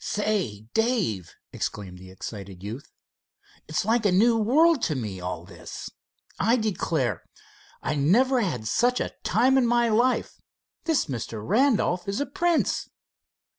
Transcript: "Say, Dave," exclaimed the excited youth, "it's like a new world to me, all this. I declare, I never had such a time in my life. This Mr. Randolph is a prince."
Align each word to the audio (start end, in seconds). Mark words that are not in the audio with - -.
"Say, 0.03 0.61
Dave," 0.73 1.35
exclaimed 1.53 1.99
the 1.99 2.09
excited 2.09 2.63
youth, 2.63 2.91
"it's 3.67 3.85
like 3.85 4.03
a 4.03 4.11
new 4.11 4.35
world 4.35 4.81
to 4.89 4.95
me, 4.95 5.19
all 5.19 5.45
this. 5.45 5.91
I 6.39 6.55
declare, 6.55 7.21
I 7.83 7.93
never 7.93 8.41
had 8.41 8.67
such 8.67 8.99
a 8.99 9.11
time 9.23 9.59
in 9.59 9.67
my 9.67 9.89
life. 9.89 10.39
This 10.85 11.05
Mr. 11.05 11.47
Randolph 11.47 12.07
is 12.09 12.19
a 12.19 12.25
prince." 12.25 12.89